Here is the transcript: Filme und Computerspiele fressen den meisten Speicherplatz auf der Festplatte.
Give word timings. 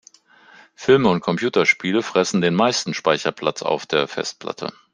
Filme 0.73 1.09
und 1.09 1.19
Computerspiele 1.21 2.01
fressen 2.01 2.41
den 2.41 2.55
meisten 2.55 2.95
Speicherplatz 2.95 3.61
auf 3.61 3.85
der 3.85 4.07
Festplatte. 4.07 4.73